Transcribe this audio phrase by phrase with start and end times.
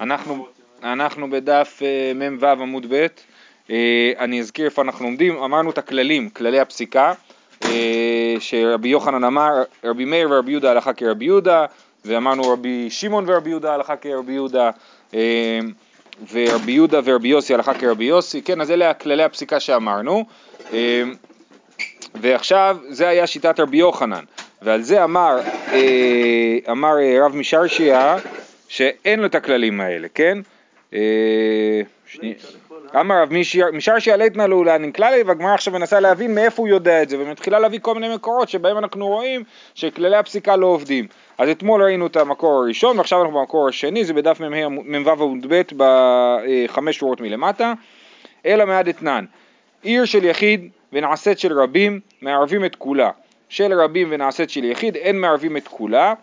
[0.00, 0.46] אנחנו,
[0.82, 3.06] אנחנו בדף אה, מ"ו עמוד ב',
[3.70, 7.12] אה, אני אזכיר איפה אנחנו עומדים, אמרנו את הכללים, כללי הפסיקה,
[7.64, 11.66] אה, שרבי יוחנן אמר, רבי מאיר ורבי יהודה הלכה כרבי יהודה,
[12.04, 14.70] ואמרנו רבי שמעון ורבי יהודה הלכה כרבי יהודה,
[16.32, 20.24] ורבי יהודה ורבי יוסי הלכה כרבי יוסי, כן, אז אלה כללי הפסיקה שאמרנו,
[22.14, 24.24] ועכשיו זה היה שיטת רבי יוחנן,
[24.62, 25.38] ועל זה אמר,
[26.70, 28.16] אמר רב משרשיה
[28.68, 30.38] שאין לו את הכללים האלה, כן?
[30.94, 31.80] אה,
[33.00, 33.32] אמר רב
[33.72, 37.78] משאר שיעלתנה לו להנקללי והגמרא עכשיו מנסה להבין מאיפה הוא יודע את זה ומתחילה להביא
[37.82, 41.06] כל מיני מקורות שבהם אנחנו רואים שכללי הפסיקה לא עובדים.
[41.38, 45.62] אז אתמול ראינו את המקור הראשון ועכשיו אנחנו במקור השני זה בדף מ"ו עמוד ב'
[45.76, 47.72] בחמש שורות מלמטה.
[48.46, 49.24] אלא מעד אתנן
[49.82, 53.10] עיר של יחיד ונעשית של רבים מערבים את כולה.
[53.48, 56.14] של רבים ונעשית של יחיד אין מערבים את כולה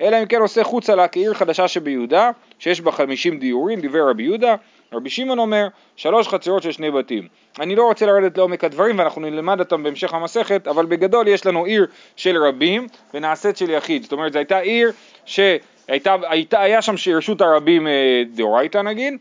[0.00, 4.22] אלא אם כן עושה חוצה לה כעיר חדשה שביהודה, שיש בה חמישים דיורים, דיבר רבי
[4.22, 4.54] יהודה,
[4.92, 7.28] רבי שמעון אומר, שלוש חצרות של שני בתים.
[7.60, 11.64] אני לא רוצה לרדת לעומק הדברים ואנחנו נלמד אותם בהמשך המסכת, אבל בגדול יש לנו
[11.64, 14.02] עיר של רבים ונעשית של יחיד.
[14.02, 14.92] זאת אומרת, זו הייתה עיר
[15.24, 19.14] שהייתה, הייתה, היה שם רשות הרבים אה, דאורייתא נגיד,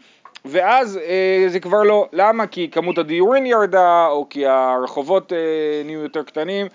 [0.46, 2.48] ואז אה, זה כבר לא, למה?
[2.48, 5.38] כי כמות הדיורים ירדה, או כי הרחובות אה,
[5.86, 6.68] נהיו יותר קטנים,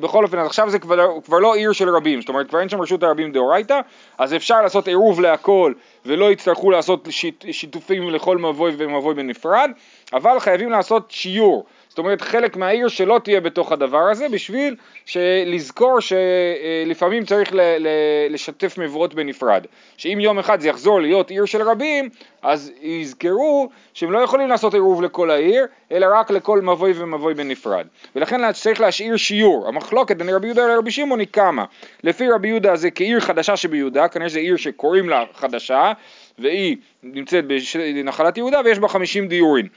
[0.00, 2.68] בכל אופן, אז עכשיו זה כבר, כבר לא עיר של רבים, זאת אומרת כבר אין
[2.68, 3.80] שם רשות הרבים דאורייתא,
[4.18, 5.72] אז אפשר לעשות עירוב להכל
[6.06, 7.08] ולא יצטרכו לעשות
[7.50, 9.70] שיתופים לכל מבוי ומבוי בנפרד,
[10.12, 11.66] אבל חייבים לעשות שיעור.
[12.00, 14.76] אומרת חלק מהעיר שלא תהיה בתוך הדבר הזה בשביל
[15.46, 17.52] לזכור שלפעמים צריך
[18.30, 19.66] לשתף מבואות בנפרד.
[19.96, 22.08] שאם יום אחד זה יחזור להיות עיר של רבים,
[22.42, 27.86] אז יזכרו שהם לא יכולים לעשות עירוב לכל העיר, אלא רק לכל מבוי ומבוי בנפרד.
[28.16, 29.68] ולכן צריך להשאיר שיעור.
[29.68, 31.64] המחלוקת בין רבי יהודה לרבי שמעון היא כמה.
[32.04, 35.92] לפי רבי יהודה זה כעיר חדשה שביהודה, כנראה זה עיר שקוראים לה חדשה,
[36.38, 37.44] והיא נמצאת
[37.94, 39.68] בנחלת יהודה ויש בה חמישים דיורים.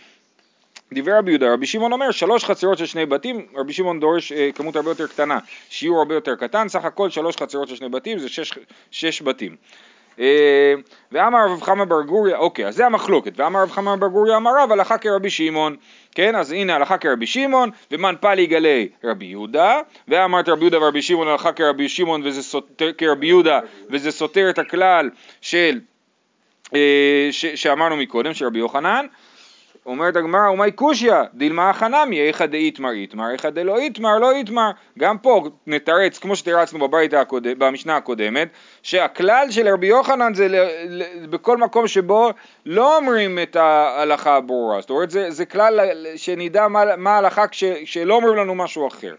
[0.93, 4.49] דיבר רבי יהודה, רבי שמעון אומר שלוש חצרות של שני בתים, רבי שמעון דורש אה,
[4.55, 5.39] כמות הרבה יותר קטנה,
[5.69, 8.53] שיעור הרבה יותר קטן, סך הכל שלוש חצרות של שני בתים זה שש,
[8.91, 9.55] שש בתים.
[10.19, 10.73] אה,
[11.11, 14.51] ואמר רב חמא בר גוריה, אוקיי, אז זה המחלוקת, ואמר רב חמא בר גוריה אמר
[14.63, 15.75] רב הלכה כרבי שמעון,
[16.11, 21.01] כן, אז הנה הלכה כרבי שמעון, ומן פלי גלי רבי יהודה, ואמרת רבי יהודה ורבי
[21.01, 23.59] שמעון הלכה כרבי שמעון וזה סותר, כרבי יהודה,
[23.89, 25.09] וזה סותר את הכלל
[25.41, 25.79] של,
[26.75, 29.05] אה, ש, שאמרנו מקודם, של רבי יוחנן,
[29.85, 34.71] אומרת הגמרא, ומאי קושיא, דילמה החנמי, איכא דאיתמר איתמר, איכא דלא איתמר, לא איתמר.
[34.99, 38.47] גם פה נתרץ, כמו שתרצנו בברית הקודם, במשנה הקודמת,
[38.83, 40.55] שהכלל של רבי יוחנן זה ל,
[40.89, 42.31] ל, בכל מקום שבו
[42.65, 44.81] לא אומרים את ההלכה הברורה.
[44.81, 45.79] זאת אומרת, זה, זה כלל
[46.15, 46.67] שנדע
[46.97, 49.13] מה ההלכה כשלא אומרים לנו משהו אחר.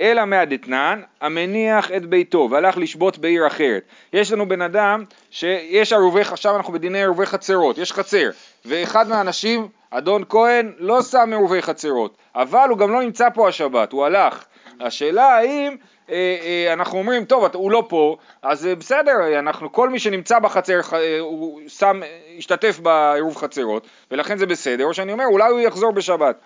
[0.00, 3.82] אלא מהדתנן, המניח את ביתו והלך לשבות בעיר אחרת.
[4.12, 8.30] יש לנו בן אדם שיש ערובי, עכשיו אנחנו בדיני ערובי חצרות, יש חצר,
[8.64, 13.92] ואחד מהאנשים, אדון כהן, לא שם ערובי חצרות, אבל הוא גם לא נמצא פה השבת,
[13.92, 14.44] הוא הלך.
[14.80, 15.76] השאלה האם
[16.10, 20.38] אה, אה, אנחנו אומרים, טוב, הוא לא פה, אז אה, בסדר, אנחנו, כל מי שנמצא
[20.38, 20.80] בחצר,
[21.20, 22.00] הוא שם,
[22.38, 26.40] השתתף בעירוב חצרות, ולכן זה בסדר, או שאני אומר, אולי הוא יחזור בשבת.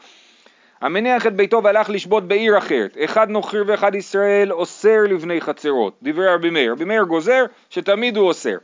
[0.85, 6.35] המניח את ביתו והלך לשבות בעיר אחרת, אחד נוכר ואחד ישראל אוסר לבני חצרות, דברי
[6.35, 8.57] רבי מאיר, רבי מאיר גוזר שתמיד הוא אוסר,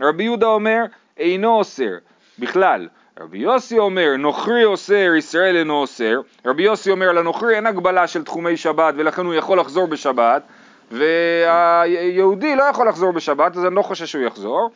[0.00, 0.84] רבי יהודה אומר
[1.18, 1.90] אינו אוסר.
[2.38, 2.88] בכלל,
[3.20, 8.24] רבי יוסי אומר נוכרי אוסר, ישראל אינו אוסר, רבי יוסי אומר לנוכרי אין הגבלה של
[8.24, 10.42] תחומי שבת ולכן הוא יכול לחזור בשבת
[10.90, 14.70] והיהודי לא יכול לחזור בשבת אז אני לא חושב שהוא יחזור.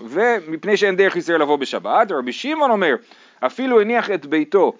[0.00, 2.94] ומפני שאין דרך ישראל לבוא בשבת, רבי שמעון אומר
[3.40, 4.72] אפילו הניח את ביתו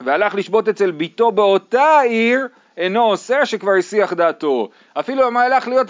[0.00, 4.68] והלך לשבות אצל ביתו באותה עיר, אינו אוסר שכבר הסיח דעתו.
[4.94, 5.86] אפילו אם הלך להיות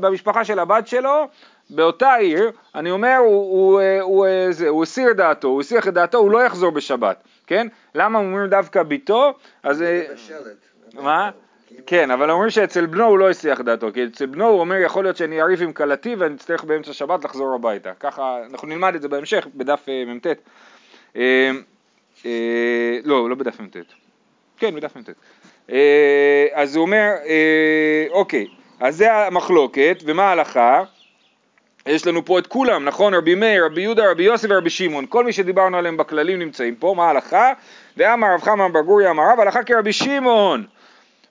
[0.00, 1.28] במשפחה של הבת שלו,
[1.70, 6.18] באותה עיר, אני אומר, הוא, הוא, הוא, הוא, הוא הסיר דעתו, הוא הסיח את דעתו,
[6.18, 7.66] הוא לא יחזור בשבת, כן?
[7.94, 9.34] למה אומרים דווקא ביתו?
[9.62, 9.82] אז...
[9.82, 10.02] אה,
[10.94, 11.30] מה?
[11.86, 15.04] כן, אבל אומרים שאצל בנו הוא לא הסיח דעתו, כי אצל בנו הוא אומר, יכול
[15.04, 17.90] להיות שאני אריב עם כלתי ואני אצטרך באמצע שבת לחזור הביתה.
[18.00, 20.26] ככה, אנחנו נלמד את זה בהמשך, בדף אה, מ"ט.
[22.26, 23.76] אה, לא, לא בדף מ"ט.
[24.56, 25.10] כן, בדף מ"ט.
[25.70, 28.46] אה, אז הוא אומר, אה, אוקיי,
[28.80, 30.82] אז זה המחלוקת, ומה ההלכה?
[31.86, 33.14] יש לנו פה את כולם, נכון?
[33.14, 35.06] רבי מאיר, רבי יהודה, רבי יוסי ורבי שמעון.
[35.08, 37.52] כל מי שדיברנו עליהם בכללים נמצאים פה, מה ההלכה?
[37.96, 40.66] ואמר רב חמא בר גוריה אמר רב, הלכה כרבי שמעון.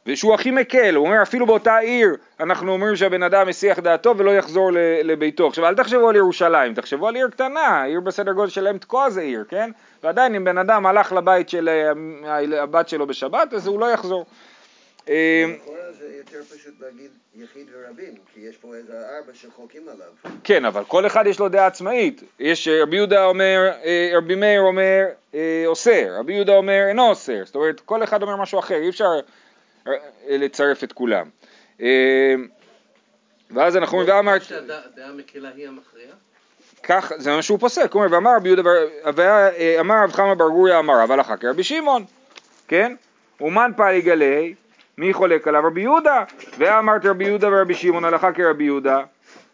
[0.08, 4.32] ושהוא הכי מקל, הוא אומר אפילו באותה עיר אנחנו אומרים שהבן אדם מסיח דעתו ולא
[4.32, 4.70] יחזור
[5.04, 5.48] לביתו.
[5.48, 9.10] עכשיו אל תחשבו על ירושלים, תחשבו על עיר קטנה, עיר בסדר גודל של אם תקוע
[9.10, 9.72] זה עיר, כן?
[10.04, 11.70] ועדיין אם בן אדם הלך לבית של
[12.26, 14.26] אה, הבת שלו בשבת אז הוא לא יחזור.
[15.10, 15.46] אה,
[15.92, 20.34] זה יותר פשוט להגיד יחיד ורבים, כי יש פה איזה ארבע שחולקים עליו.
[20.44, 22.24] כן, אבל כל אחד יש לו דעה עצמאית.
[22.40, 27.46] יש, רבי יהודה אומר, אה, רבי מאיר אומר אה, אוסר, רבי יהודה אומר אינו אוסר.
[27.46, 29.20] זאת אומרת, כל אחד אומר משהו אחר, אי אפשר אה,
[30.30, 31.30] לצרף את כולם.
[31.82, 32.36] אה,
[33.52, 36.16] ואז אנחנו אומרים, ואמר, שהדעה מקלה היא המכריעה?
[36.84, 38.70] כך, זה מה שהוא פוסק, הוא אומר, ואמר רבי יהודה,
[39.16, 42.06] ואמר רב חמא בר גוריה אמר רב הלכה כרבי שמעון,
[42.68, 42.96] כן?
[43.42, 44.54] אומן פעלי גלי,
[44.98, 45.64] מי חולק עליו?
[45.66, 46.24] רבי יהודה,
[46.58, 49.04] ואמרת רבי יהודה ורבי שמעון הלכה כרבי יהודה,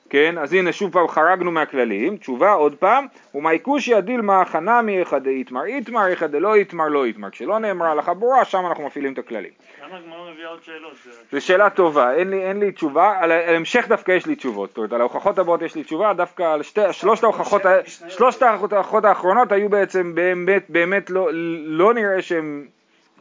[0.09, 0.37] כן?
[0.37, 3.05] אז הנה שוב פעם חרגנו מהכללים, תשובה עוד פעם,
[3.35, 8.13] ומאי קושיא דילמה חנמי אחד איתמר איתמר, אחד דלא איתמר לא איתמר, כשלא נאמרה הלכה
[8.13, 9.51] ברורה, שם אנחנו מפעילים את הכללים.
[9.85, 10.93] למה הגמרא מביאה עוד שאלות?
[11.31, 14.77] זו שאלה טובה, אין לי, אין לי תשובה, על ההמשך דווקא יש לי תשובות, זאת
[14.77, 17.61] אומרת על ההוכחות הבאות יש לי תשובה, דווקא על שתי, שלושת ההוכחות,
[18.09, 21.29] שלושת ההוכחות האחרונות היו בעצם באמת, באמת לא,
[21.65, 22.67] לא נראה שהם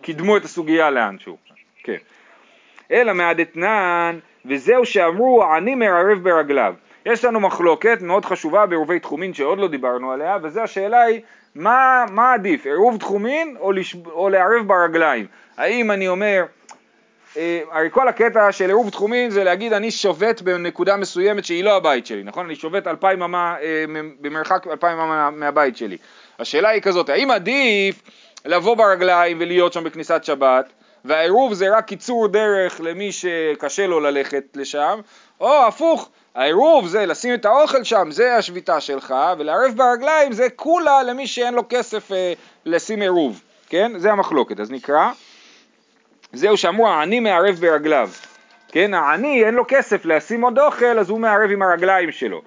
[0.01, 1.37] קידמו את הסוגיה לאנשהו,
[1.83, 1.97] כן.
[2.91, 6.75] אלא מהדתנן, וזהו שאמרו עני מערב ברגליו.
[7.07, 11.21] יש לנו מחלוקת מאוד חשובה בעירובי תחומין שעוד לא דיברנו עליה, וזו השאלה היא,
[11.55, 13.97] מה, מה עדיף, עירוב תחומין או, לש...
[14.07, 15.27] או לערב ברגליים?
[15.57, 16.45] האם אני אומר,
[17.37, 21.77] אה, הרי כל הקטע של עירוב תחומין זה להגיד אני שובת בנקודה מסוימת שהיא לא
[21.77, 22.47] הבית שלי, נכון?
[22.47, 23.85] אני שובת אלפיים אמה, אה,
[24.21, 25.97] במרחק אלפיים אמה מהבית שלי.
[26.39, 28.03] השאלה היא כזאת, האם עדיף
[28.45, 30.73] לבוא ברגליים ולהיות שם בכניסת שבת,
[31.05, 35.01] והעירוב זה רק קיצור דרך למי שקשה לו ללכת לשם,
[35.41, 41.03] או הפוך, העירוב זה לשים את האוכל שם, זה השביתה שלך, ולערב ברגליים זה כולה
[41.03, 42.33] למי שאין לו כסף אה,
[42.67, 43.93] לשים עירוב, כן?
[43.99, 45.11] זה המחלוקת, אז נקרא,
[46.33, 48.11] זהו שאמרו העני מערב ברגליו,
[48.69, 48.95] כן?
[48.95, 52.43] העני אין לו כסף לשים עוד אוכל, אז הוא מערב עם הרגליים שלו.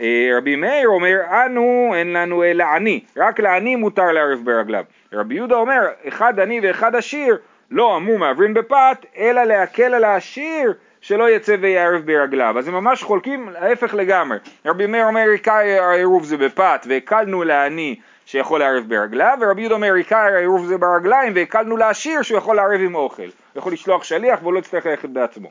[0.00, 1.16] אה, רבי מאיר אומר,
[1.46, 4.84] אנו אין לנו אלא עני, רק לעני מותר לערב ברגליו.
[5.12, 7.38] רבי יהודה אומר, אחד עני ואחד עשיר,
[7.70, 12.58] לא אמור מעברים בפת, אלא להקל על העשיר שלא יצא ויערב ברגליו.
[12.58, 14.38] אז הם ממש חולקים ההפך לגמרי.
[14.66, 19.94] רבי מאיר אומר עיקר העירוב זה בפת והקלנו לעני שיכול לערב ברגליו, ורבי יהודה אומר
[19.94, 23.22] עיקר העירוב זה ברגליים והקלנו לעשיר שהוא יכול לערב עם אוכל.
[23.22, 25.50] הוא יכול לשלוח שליח והוא לא יצטרך ללכת בעצמו.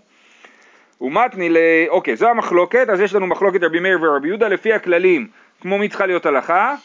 [1.02, 1.58] ומתני ל...
[1.90, 5.28] אוקיי, זו המחלוקת, אז יש לנו מחלוקת רבי מאיר ורבי יהודה לפי הכללים,
[5.62, 6.76] כמו מי צריכה להיות הלכה?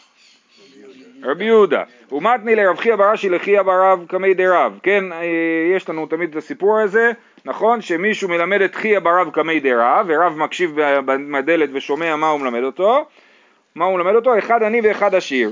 [1.23, 1.83] רבי יהודה.
[2.11, 4.79] ומתני לרב חייא ברש"י לחייא ברב קמי דרב.
[4.83, 5.25] כן, אה,
[5.75, 7.11] יש לנו תמיד את הסיפור הזה,
[7.45, 7.81] נכון?
[7.81, 10.75] שמישהו מלמד את חייא ברב קמי דרב, ורב מקשיב
[11.05, 13.05] בדלת ושומע מה הוא מלמד אותו.
[13.75, 14.37] מה הוא מלמד אותו?
[14.37, 15.51] אחד עני ואחד עשיר.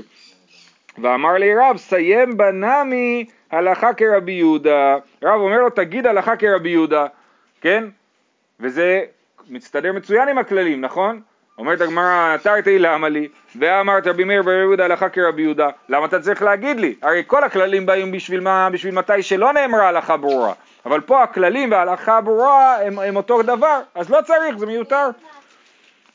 [0.98, 4.96] ואמר לי רב, סיים בנמי הלכה כרבי יהודה.
[5.22, 7.06] רב אומר לו, תגיד הלכה כרבי יהודה,
[7.60, 7.84] כן?
[8.60, 9.02] וזה
[9.50, 11.20] מצטדר מצוין עם הכללים, נכון?
[11.58, 16.20] אומרת הגמרא, תרתי למה לי, ואמרת רבי מאיר ורבי יהודה הלכה כרבי יהודה, למה אתה
[16.20, 16.94] צריך להגיד לי?
[17.02, 18.70] הרי כל הכללים באים בשביל מה?
[18.70, 20.52] בשביל מתי שלא נאמרה הלכה ברורה,
[20.86, 25.08] אבל פה הכללים וההלכה הברורה הם, הם אותו דבר, אז לא צריך, זה מיותר.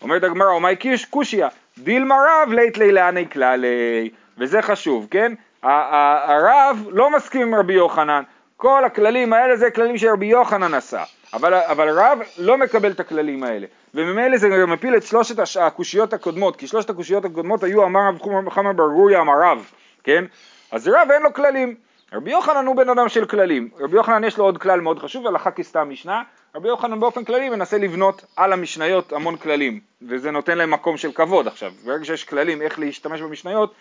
[0.02, 1.46] אומרת הגמרא, אומי קיש קושיא,
[1.78, 5.34] דילמה רב לית לילני כללי, וזה חשוב, כן?
[5.64, 8.24] הרב לא מסכים עם רבי יוחנן,
[8.58, 13.44] כל הכללים האלה זה כללים שרבי יוחנן עשה, אבל, אבל רב לא מקבל את הכללים
[13.44, 13.68] האלה.
[13.94, 18.72] וממילא זה מפיל את שלושת הקושיות הקודמות, כי שלושת הקושיות הקודמות היו אמר רב חמא
[18.72, 19.72] בר גוריה אמר רב,
[20.04, 20.26] כן?
[20.72, 21.76] אז רב אין לו כללים.
[22.14, 23.70] רבי יוחנן הוא בן אדם של כללים.
[23.80, 26.22] רבי יוחנן יש לו עוד כלל מאוד חשוב, הלכה כסתם משנה.
[26.56, 31.12] רבי יוחנן באופן כללי מנסה לבנות על המשניות המון כללים, וזה נותן להם מקום של
[31.12, 31.72] כבוד עכשיו.
[31.86, 33.74] ברגע שיש כללים איך להשתמש במשניות,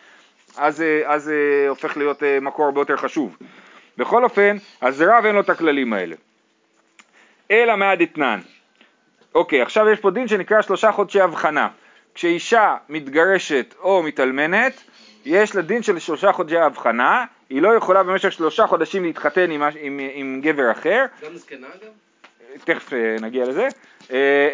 [0.56, 0.84] אז
[1.16, 3.36] זה הופך להיות אה, מקור הרבה יותר חשוב.
[3.96, 6.16] בכל אופן, אז רב אין לו את הכללים האלה.
[7.50, 8.40] אלא מהדתנן.
[9.34, 11.68] אוקיי, עכשיו יש פה דין שנקרא שלושה חודשי הבחנה.
[12.14, 14.82] כשאישה מתגרשת או מתאלמנת,
[15.24, 19.62] יש לה דין של שלושה חודשי הבחנה, היא לא יכולה במשך שלושה חודשים להתחתן עם,
[19.80, 21.04] עם, עם גבר אחר.
[21.24, 21.92] גם זקנה אגב?
[22.64, 23.62] תכף אה, נגיע לזה.
[23.62, 23.68] אה,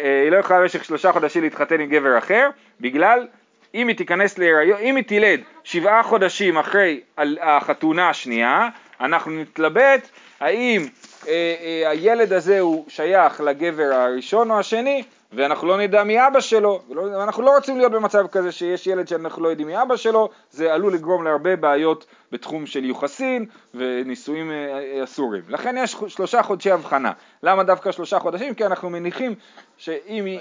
[0.03, 2.49] אה, היא לא יכולה במשך שלושה חודשים להתחתן עם גבר אחר,
[2.81, 3.27] בגלל
[3.73, 7.01] אם היא תיכנס להיריון, אם היא תילד שבעה חודשים אחרי
[7.41, 8.69] החתונה השנייה,
[9.01, 10.09] אנחנו נתלבט
[10.39, 10.87] האם
[11.27, 16.39] אה, אה, הילד הזה הוא שייך לגבר הראשון או השני, ואנחנו לא נדע מי אבא
[16.39, 20.29] שלו, ואנחנו לא רוצים להיות במצב כזה שיש ילד שאנחנו לא יודעים מי אבא שלו,
[20.51, 25.41] זה עלול לגרום להרבה בעיות בתחום של יוחסין ונישואים אה, אסורים.
[25.49, 27.11] לכן יש שלושה חודשי הבחנה.
[27.43, 28.53] למה דווקא שלושה חודשים?
[28.53, 29.35] כי אנחנו מניחים
[29.77, 30.39] שאם היא...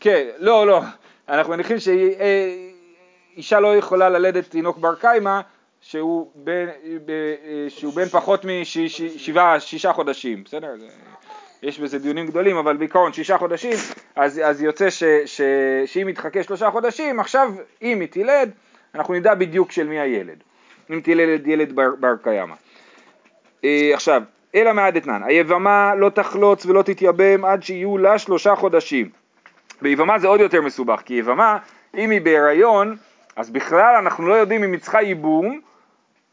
[0.00, 0.80] כן, לא, לא.
[1.28, 5.40] אנחנו מניחים שאישה לא יכולה ללדת תינוק בר קיימא
[5.82, 6.66] שהוא בן,
[7.68, 10.74] שהוא בן פחות משבעה, שישה חודשים, בסדר?
[11.62, 13.76] יש בזה דיונים גדולים, אבל בעיקרון שישה חודשים,
[14.16, 15.40] אז, אז יוצא ש, ש,
[15.86, 18.50] שאם יתחכה שלושה חודשים, עכשיו אם היא תילד,
[18.94, 20.42] אנחנו נדע בדיוק של מי הילד,
[20.90, 22.54] אם תילד ילד בר, בר קיימא.
[23.64, 24.22] אה, עכשיו,
[24.54, 29.08] אלא מעדתנן, היבמה לא תחלוץ ולא תתייבם עד שיהיו לה שלושה חודשים.
[29.82, 31.58] ביבמה זה עוד יותר מסובך, כי יבמה,
[31.96, 32.96] אם היא בהיריון,
[33.36, 35.60] אז בכלל אנחנו לא יודעים אם היא צריכה ייבום,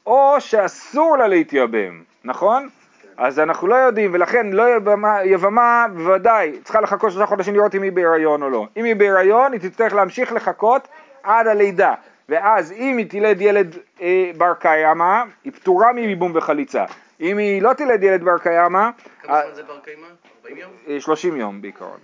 [0.10, 2.70] או שאסור לה להתייבם, נכון?
[3.18, 7.82] אז אנחנו לא יודעים, ולכן לא יבמה, יבמה בוודאי צריכה לחכות שלושה חודשים לראות אם
[7.82, 8.68] היא בהיריון או לא.
[8.78, 10.88] אם היא בהיריון, היא תצטרך להמשיך לחכות
[11.24, 11.94] עד הלידה.
[12.30, 16.86] ואז אם היא תלד ילד אה, בר קיימא, היא פטורה מייבום וחליצה.
[17.22, 18.90] אם היא לא תלד ילד בר קיימא,
[19.22, 20.08] כמה זמן זה בר קיימא?
[20.42, 20.72] 40 יום?
[20.88, 22.00] אה, 30 יום בעיקרון.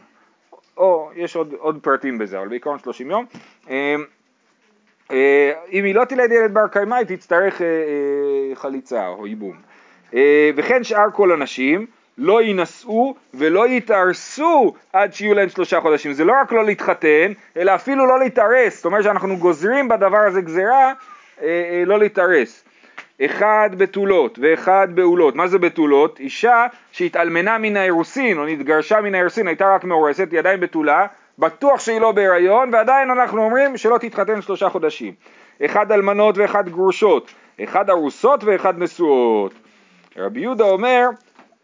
[0.78, 3.26] או, יש עוד, עוד פרטים בזה, אבל בעיקרון 30 יום.
[3.70, 3.96] אה, אה,
[5.12, 9.56] אם היא לא תלד ילד בר קיימא, היא תצטרך אה, אה, חליצה או ייבום.
[10.14, 11.86] אה, וכן שאר כל הנשים
[12.18, 16.14] לא יינשאו ולא יתארסו עד שיהיו להם שלושה חודשים.
[16.14, 18.76] זה לא רק לא להתחתן, אלא אפילו לא להתארס.
[18.76, 20.94] זאת אומרת שאנחנו גוזרים בדבר הזה גזירה
[21.42, 22.64] אה, אה, לא להתארס.
[23.22, 25.36] אחד בתולות ואחד בעולות.
[25.36, 26.20] מה זה בתולות?
[26.20, 31.08] אישה שהתאלמנה מן האירוסין או נתגרשה מן האירוסין, הייתה רק מאורסת, היא עדיין בתולה,
[31.40, 35.14] בטוח שהיא לא בהיריון, ועדיין אנחנו אומרים שלא תתחתן שלושה חודשים.
[35.66, 37.32] אחד אלמנות ואחד גרושות,
[37.64, 39.54] אחד ארוסות ואחד נשואות.
[40.18, 41.10] רבי יהודה אומר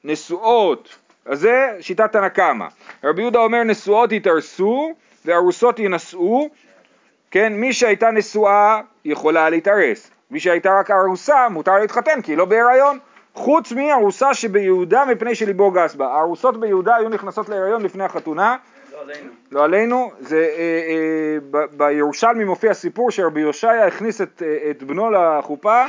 [0.03, 2.65] נשואות, אז זה שיטת תנא קמא.
[3.03, 4.93] רבי יהודה אומר נשואות יתארסו
[5.25, 6.49] וארוסות ינשאו,
[7.31, 12.45] כן, מי שהייתה נשואה יכולה להתארס, מי שהייתה רק ארוסה מותר להתחתן כי היא לא
[12.45, 12.99] בהיריון,
[13.33, 16.07] חוץ מארוסה שביהודה מפני שליבו גס בה.
[16.07, 18.55] הארוסות ביהודה היו נכנסות להיריון לפני החתונה,
[19.01, 19.31] עלינו.
[19.51, 24.83] לא עלינו, זה אה, אה, ב- בירושלמי מופיע סיפור שרבי יושעיה הכניס את, אה, את
[24.83, 25.85] בנו לחופה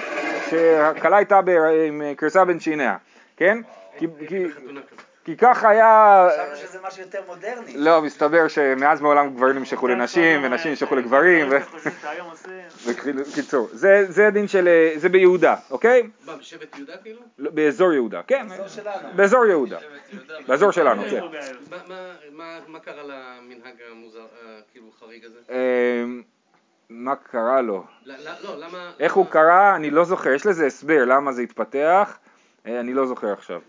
[0.51, 1.41] שהכלה הייתה
[1.89, 2.97] עם אה, קריסה בין שיניה,
[3.37, 3.59] כן?
[3.99, 4.45] כי, כי.
[5.25, 7.77] כי כך היה, חשבנו שזה משהו יותר מודרני.
[7.77, 11.59] לא, מסתבר שמאז מעולם גברים נמשכו לנשים ונשים נמשכו לגברים, ו-.
[13.33, 16.03] בקיצור, זה, זה דין של, אה, זה ביהודה, אוקיי?
[16.27, 17.21] מה, בשבט יהודה כאילו?
[17.39, 19.09] לא, באזור יהודה, כן, באזור שלנו.
[19.17, 19.79] באזור יהודה,
[20.47, 21.21] באזור שלנו, כן.
[21.71, 21.97] מה- מה-
[22.33, 25.39] מה- מה קרה למנהג המוזר, אה, כאילו חריג הזה?
[25.51, 26.05] אה,
[26.91, 27.85] מה קרה לו?
[28.07, 28.15] לא,
[28.59, 28.91] למה...
[29.01, 32.19] איך הוא קרה, אני לא זוכר, יש לזה הסבר למה זה התפתח,
[32.67, 33.61] אני לא זוכר עכשיו.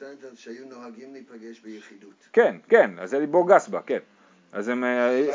[0.00, 2.28] שטיינזלד שהיו נוהגים להיפגש ביחידות.
[2.32, 3.98] כן, כן, אז זה ליבור גס בה, כן.
[4.52, 5.26] אז הם, אה,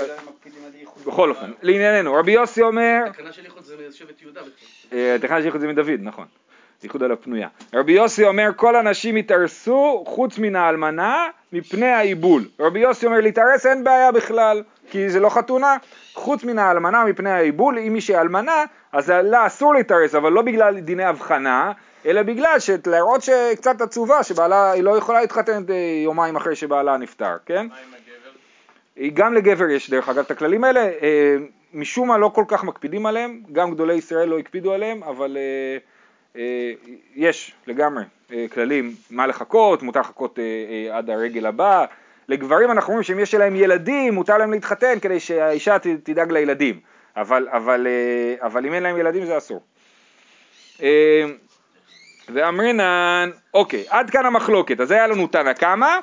[0.79, 1.03] ייחוד.
[1.05, 4.97] בכל אופן, לענייננו, רבי יוסי אומר, התקנה של איחוד זה שבט יהודה בכלל.
[4.97, 6.25] אה, תכנן שייכות זה מדוד, נכון,
[6.83, 7.47] ייחוד על הפנויה.
[7.73, 12.47] רבי יוסי אומר, כל הנשים יתארסו חוץ מן האלמנה מפני העיבול.
[12.59, 15.77] רבי יוסי אומר, להתארס אין בעיה בכלל, כי זה לא חתונה,
[16.13, 20.79] חוץ מן האלמנה מפני העיבול, אם מישהי אלמנה, אז לה אסור להתארס, אבל לא בגלל
[20.79, 21.71] דיני הבחנה,
[22.05, 22.57] אלא בגלל
[22.87, 27.67] להראות שקצת עצובה, שבעלה, היא לא יכולה להתחתן אה, יומיים אחרי שבעלה נפטר, כן?
[29.13, 31.35] גם לגבר יש דרך אגב את הכללים האלה, אה,
[31.73, 35.37] משום מה לא כל כך מקפידים עליהם, גם גדולי ישראל לא הקפידו עליהם, אבל
[36.35, 36.41] אה,
[37.15, 38.03] יש לגמרי
[38.53, 40.39] כללים מה לחכות, מותר לחכות
[40.91, 41.85] עד הרגל הבא,
[42.27, 46.79] לגברים אנחנו אומרים שאם יש להם ילדים מותר להם להתחתן כדי שהאישה תדאג לילדים,
[47.17, 47.87] אבל, אבל,
[48.41, 49.61] אבל אם אין להם ילדים זה אסור.
[52.33, 55.97] ואמרינן, אוקיי, עד כאן המחלוקת, אז היה לנו תנא קמא,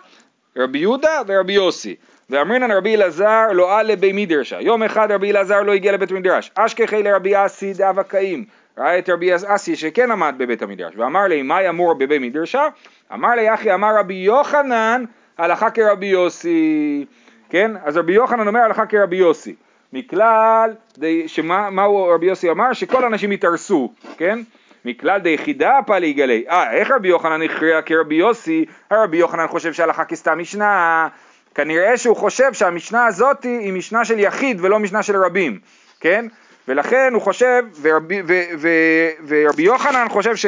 [0.56, 1.94] רבי יהודה ורבי יוסי.
[2.30, 4.60] ואמרינן רבי אלעזר לא עלה בי מדרשה.
[4.60, 6.50] יום אחד רבי אלעזר לא הגיע לבית המדרש.
[6.54, 8.44] אשכחי לרבי אסי דאבה קאים.
[8.78, 10.94] ראה את רבי אסי שכן עמד בבית המדרש.
[10.96, 12.66] ואמר לי, מה ימור בבי מדרשה?
[13.12, 15.04] אמר לי, אחי, אמר רבי יוחנן,
[15.38, 17.04] הלכה כרבי יוסי.
[17.50, 17.70] כן?
[17.84, 19.54] אז רבי יוחנן אומר הלכה כרבי יוסי.
[19.92, 22.72] מכלל, די- שמה מה הוא רבי יוסי אמר?
[22.72, 24.38] שכל האנשים יתארסו, כן?
[24.84, 26.44] מכלל דיחידה פלי יגלי.
[26.48, 28.64] אה, איך רבי יוחנן הכריע כרבי יוסי?
[28.90, 31.08] הרבי יוחנן חושב שהלכה כסתם משנה.
[31.54, 35.58] כנראה שהוא חושב שהמשנה הזאת היא משנה של יחיד ולא משנה של רבים,
[36.00, 36.26] כן?
[36.68, 38.68] ולכן הוא חושב, ורבי, ו, ו,
[39.26, 40.46] ורבי יוחנן חושב ש...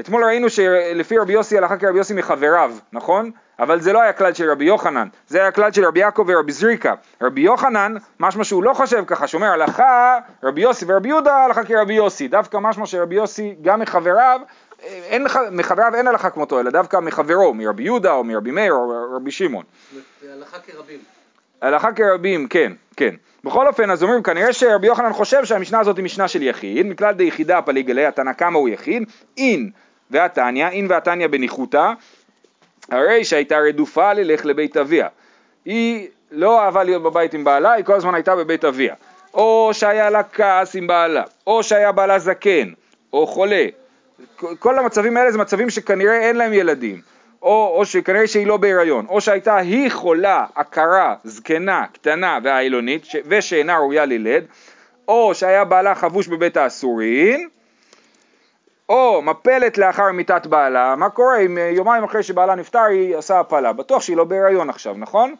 [0.00, 3.30] אתמול ראינו שלפי רבי יוסי הלכה כרבי יוסי מחבריו, נכון?
[3.58, 6.52] אבל זה לא היה כלל של רבי יוחנן, זה היה כלל של רבי יעקב ורבי
[6.52, 6.94] זריקה.
[7.22, 11.94] רבי יוחנן, משמע שהוא לא חושב ככה, שאומר הלכה רבי יוסי ורבי יהודה הלכה כרבי
[11.94, 14.40] יוסי, דווקא משמע שרבי יוסי גם מחבריו,
[14.82, 18.92] אין, מח- מחבריו אין הלכה כמותו, אלא דווקא מחברו, מרבי יהודה או מרבי מאיר או
[19.16, 19.64] רבי שמעון.
[20.32, 20.98] הלכה כרבים.
[21.62, 23.14] הלכה כרבים, כן, כן.
[23.44, 27.12] בכל אופן, אז אומרים, כנראה שרבי יוחנן חושב שהמשנה הזאת היא משנה של יחיד, מכלל
[27.14, 29.02] דיחידה פליגלי, התנא כמה הוא יחיד,
[29.38, 29.70] אין
[30.10, 31.92] והתניא, אין והתניא בניחותא,
[32.90, 35.08] הרי שהייתה רדופה ללך לבית אביה.
[35.64, 38.94] היא לא אהבה להיות בבית עם בעלה, היא כל הזמן הייתה בבית אביה.
[39.34, 42.68] או שהיה לה כעס עם בעלה, או שהיה בעלה זקן,
[43.12, 43.66] או חולה.
[44.58, 47.00] כל המצבים האלה זה מצבים שכנראה אין להם ילדים.
[47.42, 53.16] או, או שכנראה שהיא לא בהיריון, או שהייתה היא חולה, עקרה, זקנה, קטנה והעילונית, ש...
[53.28, 54.44] ושאינה ראויה ללד,
[55.08, 57.48] או שהיה בעלה חבוש בבית האסורין,
[58.88, 63.40] או מפלת לאחר מיתת בעלה, מה קורה אם אה, יומיים אחרי שבעלה נפטר היא עושה
[63.40, 63.72] הפלה?
[63.72, 65.34] בטוח שהיא לא בהיריון עכשיו, נכון?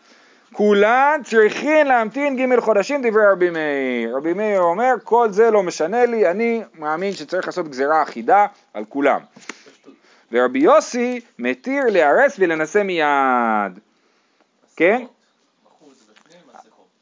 [0.53, 4.17] כולן צריכין להמתין ג' חודשים דברי רבי מאיר.
[4.17, 8.85] רבי מאיר אומר, כל זה לא משנה לי, אני מאמין שצריך לעשות גזירה אחידה על
[8.89, 9.21] כולם.
[10.33, 13.79] ורבי יוסי מתיר להרס ולנסה מיד.
[14.77, 15.05] כן?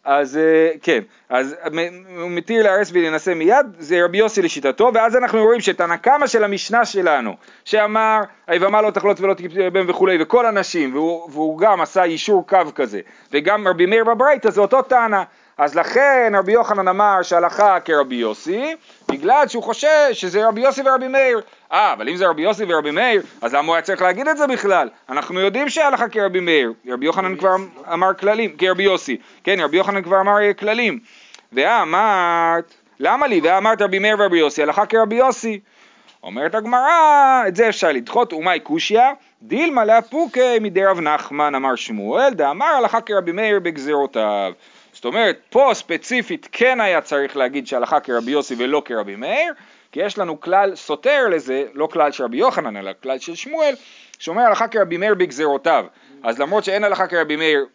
[0.04, 5.16] אז אה, כן, אז מ- הוא מתיר להרס ולהינשא מיד, זה רבי יוסי לשיטתו, ואז
[5.16, 10.22] אנחנו רואים שאת הנקמה של המשנה שלנו, שאמר, היבמה לא תחלוט ולא תקפיא בהם וכולי,
[10.22, 13.00] וכל הנשים, והוא, והוא גם עשה יישור קו כזה,
[13.32, 15.22] וגם רבי מאיר בברייתא זה אותו טענה,
[15.58, 18.74] אז לכן רבי יוחנן אמר שהלכה כרבי יוסי,
[19.10, 21.40] בגלל שהוא חושב שזה רבי יוסי ורבי מאיר.
[21.72, 24.36] אה, אבל אם זה רבי יוסי ורבי מאיר, אז למה הוא היה צריך להגיד את
[24.36, 24.88] זה בכלל?
[25.08, 26.72] אנחנו יודעים שההלכה כרבי מאיר.
[26.88, 27.54] רבי יוחנן כבר
[27.92, 29.16] אמר כללים, כרבי יוסי.
[29.44, 30.98] כן, רבי יוחנן כבר אמר אה, כללים.
[31.52, 33.40] ואמרת, למה לי?
[33.42, 35.60] ואמרת רבי מאיר ורבי יוסי, הלכה כרבי יוסי.
[36.22, 39.00] אומרת הגמרא, את זה אפשר לדחות, ומאי קושיא,
[39.42, 44.52] דילמה לאפוקי מדי רב נחמן אמר שמואל, דאמר הלכה כרבי מאיר בגזירותיו.
[45.04, 49.52] זאת אומרת, פה ספציפית כן היה צריך להגיד שהלכה כרבי יוסי ולא כרבי מאיר,
[49.92, 53.74] כי יש לנו כלל סותר לזה, לא כלל של רבי יוחנן, אלא כלל של שמואל,
[54.18, 55.86] שאומר הלכה כרבי מאיר בגזירותיו.
[56.22, 57.66] אז למרות שאין הלכה כרבי מאיר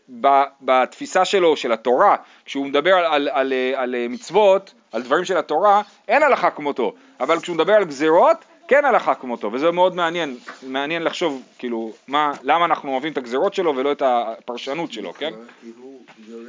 [0.62, 5.82] בתפיסה שלו, של התורה, כשהוא מדבר על, על, על, על מצוות, על דברים של התורה,
[6.08, 11.04] אין הלכה כמותו, אבל כשהוא מדבר על גזירות, כן הלכה כמותו, וזה מאוד מעניין, מעניין
[11.04, 15.34] לחשוב, כאילו, מה, למה אנחנו אוהבים את הגזירות שלו ולא את הפרשנות שלו, כן?
[15.62, 16.49] כי הוא יורד ל-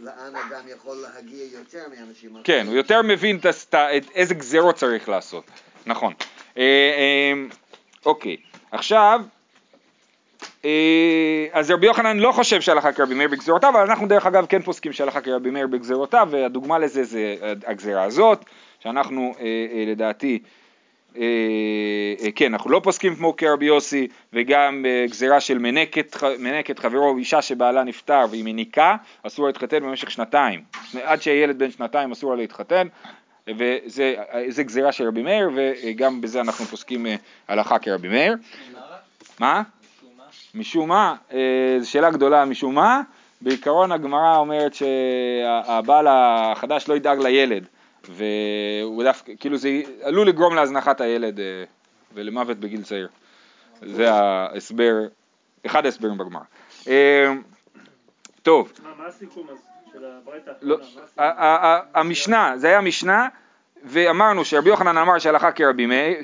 [0.00, 2.44] לאן אדם יכול להגיע יותר מאנשים אחרים.
[2.44, 3.38] כן, הוא יותר מבין
[4.14, 5.44] איזה גזירות צריך לעשות,
[5.86, 6.12] נכון.
[6.58, 7.32] אה, אה,
[8.06, 8.36] אוקיי,
[8.70, 9.20] עכשיו,
[10.64, 14.62] אה, אז רבי יוחנן לא חושב שהלכה כרבי מאיר בגזירותיו, אבל אנחנו דרך אגב כן
[14.62, 18.44] פוסקים שהלכה כרבי מאיר בגזירותיו, והדוגמה לזה זה הגזירה הזאת,
[18.80, 19.34] שאנחנו
[19.86, 20.42] לדעתי,
[22.34, 27.42] כן, אנחנו לא פוסקים כמו כרבי יוסי, וגם אה, גזירה של מנקת, מנקת חברו, אישה
[27.42, 30.60] שבעלה נפטר והיא מניקה, אסור לה להתחתן במשך שנתיים.
[31.02, 32.86] עד שהילד בן שנתיים אסור לה להתחתן,
[33.48, 34.14] וזה
[34.48, 37.16] זה גזירה של רבי מאיר, וגם בזה אנחנו פוסקים אה,
[37.48, 38.36] הלכה כרבי מאיר.
[39.40, 39.62] מה?
[40.54, 43.00] משום מה, אה, זו שאלה גדולה משום מה,
[43.40, 47.66] בעיקרון הגמרא אומרת שהבעל החדש לא ידאג לילד,
[48.08, 49.68] והוא דווקא, כאילו זה
[50.02, 51.64] עלול לגרום להזנחת הילד אה,
[52.14, 53.08] ולמוות בגיל צעיר.
[53.82, 54.94] זה ההסבר,
[55.66, 56.42] אחד ההסברים בגמרא.
[56.88, 57.32] אה,
[58.42, 59.56] טוב, מה הסיכום אז
[59.92, 60.78] של הברייתא לא,
[61.18, 61.40] האחרונה?
[61.40, 63.28] ה- המשנה, זה היה משנה,
[63.84, 65.50] ואמרנו שרבי יוחנן אמר שהלכה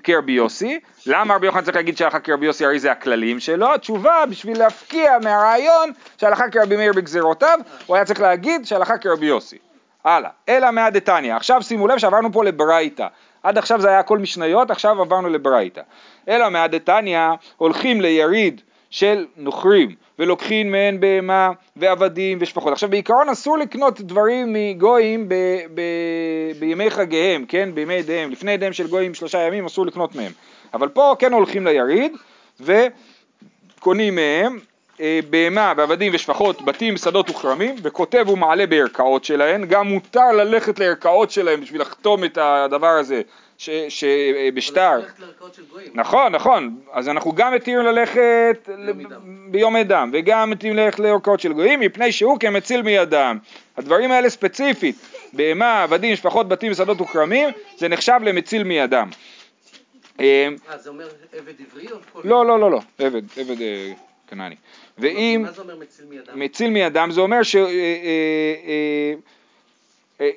[0.05, 4.25] כרבי יוסי, למה רבי יוחנן צריך להגיד שהלכה כרבי יוסי, הרי זה הכללים שלו, התשובה
[4.31, 9.59] בשביל להפקיע מהרעיון שהלכה כרבי מאיר בגזירותיו, הוא היה צריך להגיד שהלכה כרבי יוסי.
[10.07, 13.07] הלאה, אלא מהדתניא, עכשיו שימו לב שעברנו פה לברייתא,
[13.43, 15.81] עד עכשיו זה היה הכל משניות, עכשיו עברנו לברייתא.
[16.29, 17.21] אלא מהדתניא
[17.57, 22.73] הולכים ליריד של נוכרים ולוקחים מהן בהמה ועבדים ושפחות.
[22.73, 25.35] עכשיו בעיקרון אסור לקנות דברים מגויים ב,
[25.75, 25.81] ב,
[26.59, 27.69] בימי חגיהם, כן?
[27.75, 30.33] בימי ידיהם, לפני ידיהם של גויים שלושה ימים אסור לקנות מהם.
[30.75, 32.17] אבל פה כן הולכים ליריד
[32.61, 34.59] וקונים מהם
[35.31, 41.61] בהמה ועבדים ושפחות, בתים, שדות וכרמים, וכותב ומעלה בערכאות שלהן, גם מותר ללכת לערכאות שלהם
[41.61, 43.23] בשביל לחתום את הדבר הזה
[43.59, 45.01] שבשטר.
[45.71, 45.91] גויים.
[45.95, 48.69] נכון, נכון, אז אנחנו גם מתירים ללכת
[49.51, 50.11] ביום אדם.
[50.13, 53.39] וגם מתירים ללכת לערכאות של גויים, מפני שהוא כמציל מידם.
[53.77, 54.97] הדברים האלה ספציפית,
[55.33, 59.11] בהמה, עבדים, משפחות, בתים, שדות וכרמים, זה נחשב למציל מידם.
[60.21, 62.21] אה, אה, זה אומר עבד עברי או כל...
[62.25, 63.93] לא, לא, לא, לא, עבד, עבד אה,
[64.27, 64.55] כנעני.
[64.99, 65.43] ואם...
[65.43, 66.41] מה זה אומר מציל מידם?
[66.41, 67.57] מציל מידם זה אומר ש...
[67.57, 69.15] אה, אה,
[70.21, 70.31] אה,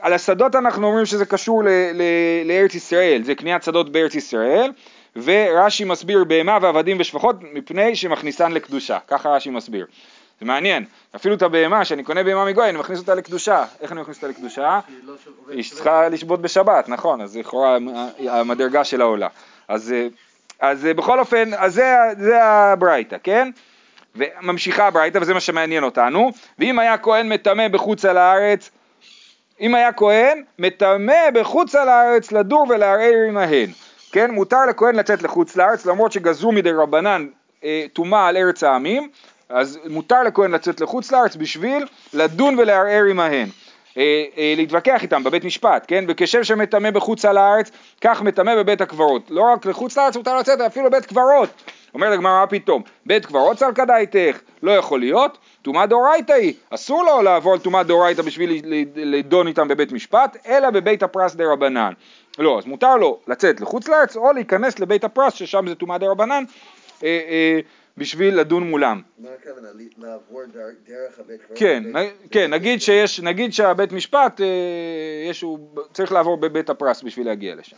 [0.00, 1.62] על השדות אנחנו אומרים שזה קשור
[2.44, 4.70] לארץ ישראל, זה קניית שדות בארץ ישראל,
[5.16, 9.86] ורש"י מסביר בהמה ועבדים ושפחות מפני שמכניסן לקדושה, ככה רש"י מסביר.
[10.40, 10.84] זה מעניין,
[11.16, 13.64] אפילו את הבהמה, שאני קונה בהמה מגוי, אני מכניס אותה לקדושה.
[13.80, 14.80] איך אני מכניס אותה לקדושה?
[15.04, 17.78] לא של- היא של- צריכה לשבות בשבת, נכון, אז לכאורה
[18.28, 19.28] המדרגה שלה עולה.
[19.68, 19.94] אז,
[20.60, 23.50] אז אה, בכל אופן, אז זה, זה הברייתא, כן?
[24.16, 28.70] וממשיכה הברייתא, וזה מה שמעניין אותנו, ואם היה כהן מטמא בחוץ על הארץ,
[29.60, 33.70] אם היה כהן מטמא בחוץ על הארץ לדור ולערער עמהן,
[34.12, 34.30] כן?
[34.30, 37.26] מותר לכהן לצאת לחוץ לארץ, למרות שגזרו מדי רבנן
[37.64, 39.08] אה, טומאה על ארץ העמים,
[39.48, 43.48] אז מותר לכהן לצאת לחוץ לארץ בשביל לדון ולערער עמהן.
[43.98, 46.04] אה, אה, להתווכח איתם בבית משפט, כן?
[46.08, 49.30] וכשם שמטמא בחוץ על הארץ, כך מטמא בבית הקברות.
[49.30, 51.48] לא רק לחוץ לארץ מותר לצאת, אפילו בית קברות.
[51.94, 52.82] אומרת הגמרא, מה פתאום?
[53.06, 57.82] בית קברות סלקא דייתך, לא יכול להיות, טומאה דאורייתא היא, אסור לו לעבור על טומאה
[57.82, 58.62] דאורייתא בשביל
[58.94, 61.92] לדון איתם בבית משפט, אלא בבית הפרס דה רבנן.
[62.38, 66.06] לא, אז מותר לו לצאת לחוץ לארץ או להיכנס לבית הפרס ששם זה טומאה דה
[66.06, 66.44] רבנן
[67.04, 67.60] אה, אה,
[67.98, 69.02] בשביל לדון מולם.
[69.18, 69.68] מה הכוונה?
[69.98, 71.58] לעבור דר- דרך הבית קברות?
[71.58, 71.82] כן,
[72.30, 74.46] כן, נגיד שיש, נגיד שהבית משפט, אה,
[75.30, 75.58] יש, הוא
[75.92, 77.76] צריך לעבור בבית הפרס בשביל להגיע לשם.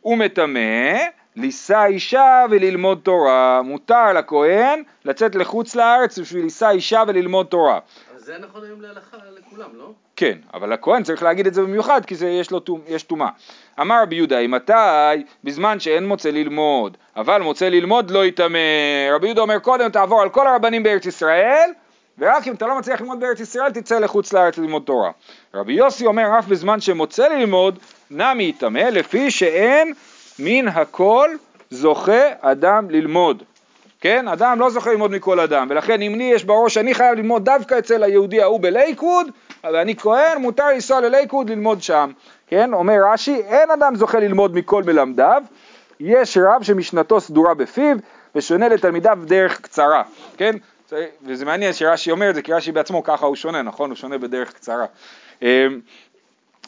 [0.00, 0.94] הוא מטמא,
[1.36, 3.62] לישא אישה וללמוד תורה.
[3.64, 7.78] מותר לכהן לצאת לחוץ לארץ בשביל לישא אישה וללמוד תורה.
[8.24, 9.90] זה נכון היום להלכה לכולם, לא?
[10.16, 13.28] כן, אבל הכהן צריך להגיד את זה במיוחד כי זה יש לו יש טומאה.
[13.80, 15.24] אמר רבי יהודה, מתי?
[15.44, 18.58] בזמן שאין מוצא ללמוד, אבל מוצא ללמוד לא יטמא.
[19.14, 21.70] רבי יהודה אומר קודם תעבור על כל הרבנים בארץ ישראל,
[22.18, 25.10] ורק אם אתה לא מצליח ללמוד בארץ ישראל תצא לחוץ לארץ ללמוד תורה.
[25.54, 27.78] רבי יוסי אומר אף בזמן שמוצא ללמוד
[28.10, 29.92] נמי יטמא, לפי שאין
[30.38, 31.30] מן הכל
[31.70, 33.42] זוכה אדם ללמוד.
[34.04, 34.28] כן?
[34.28, 37.78] אדם לא זוכה ללמוד מכל אדם, ולכן אם לי יש בראש שאני חייב ללמוד דווקא
[37.78, 39.26] אצל היהודי ההוא בלייקווד,
[39.64, 42.10] ואני כהן, מותר לנסוע ללייקווד ללמוד שם,
[42.46, 42.74] כן?
[42.74, 45.42] אומר רש"י, אין אדם זוכה ללמוד מכל מלמדיו,
[46.00, 47.96] יש רב שמשנתו סדורה בפיו,
[48.34, 50.02] ושונה לתלמידיו דרך קצרה,
[50.36, 50.56] כן?
[50.88, 53.90] זה- וזה מעניין שרש"י אומר את זה, כי רש"י בעצמו ככה הוא שונה, נכון?
[53.90, 54.86] הוא שונה בדרך קצרה.
[55.42, 55.48] אמ,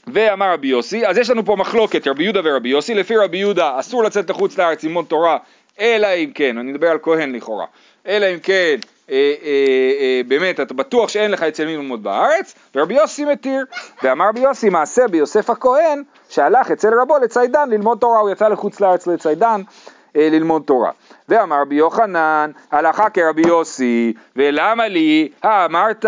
[0.07, 3.81] ואמר רבי יוסי, אז יש לנו פה מחלוקת, רבי יהודה ורבי יוסי, לפי רבי יהודה
[3.81, 5.38] אסור לצאת לחוץ לארץ ללמוד תורה,
[5.81, 7.67] אלא אם כן, אני מדבר על כהן לכאורה,
[8.07, 8.77] אלא אם כן
[9.11, 9.51] אה, אה,
[10.01, 13.65] אה, באמת אתה בטוח שאין לך אצל מי ללמוד בארץ, ורבי יוסי מתיר,
[14.03, 18.81] ואמר רבי יוסי מעשה ביוסף הכהן, שהלך אצל רבו לציידן ללמוד תורה, הוא יצא לחוץ
[18.81, 19.61] לארץ לציידן
[20.17, 20.91] אה, ללמוד תורה.
[21.29, 26.05] ואמר רבי יוחנן, הלכה כרבי יוסי, ולמה לי, אה, אמרת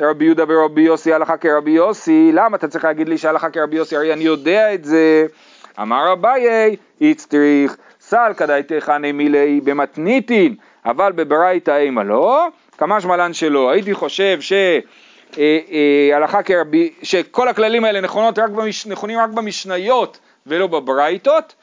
[0.00, 3.96] רבי יהודה ורבי יוסי הלכה כרבי יוסי, למה אתה צריך להגיד לי שהלכה כרבי יוסי,
[3.96, 5.26] הרי אני יודע את זה.
[5.80, 7.76] אמר אביי, איצטריך,
[8.08, 12.46] סל כדאיתך מילי במתניתין, אבל בברייתא אימה לא,
[12.78, 13.70] כמשמע לן שלא.
[13.70, 14.52] הייתי חושב ש...
[14.52, 21.54] אה, אה, הלכה כרבי, שכל הכללים האלה נכונות רק במש, נכונים רק במשניות ולא בברייתות,